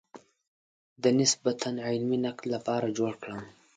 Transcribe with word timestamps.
د 1.03 1.05
نسبتاً 1.19 1.69
علمي 1.87 2.17
نقد 2.25 2.45
لپاره 2.53 2.87
جوړ 2.97 3.13
کړم. 3.21 3.41